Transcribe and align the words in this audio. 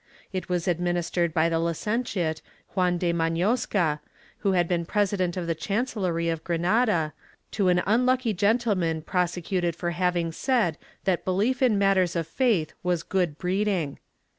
It 0.33 0.49
was 0.49 0.67
administered 0.67 1.31
by 1.31 1.47
the 1.47 1.59
Licentiate 1.59 2.41
Juan 2.73 2.97
de 2.97 3.13
Maiiozca, 3.13 3.99
who 4.39 4.53
had 4.53 4.67
been 4.67 4.83
President 4.83 5.37
of 5.37 5.45
the 5.45 5.53
Chancellery 5.53 6.27
of 6.27 6.43
Granada, 6.43 7.13
to 7.51 7.67
an 7.67 7.83
unlucky 7.85 8.33
gentleman 8.33 9.03
prosecuted 9.03 9.75
for 9.75 9.91
having 9.91 10.31
said 10.31 10.79
that 11.03 11.23
belief 11.23 11.61
in 11.61 11.77
matters 11.77 12.15
of 12.15 12.25
faith 12.25 12.73
was 12.81 13.03
good 13.03 13.37
breeding. 13.37 13.99